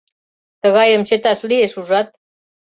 Тыгайым 0.61 1.01
чыташ 1.07 1.39
лиеш, 1.49 1.73
ужат? 1.79 2.07